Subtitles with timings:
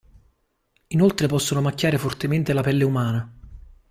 [0.87, 3.31] Inoltre possono macchiare fortemente la pelle umana.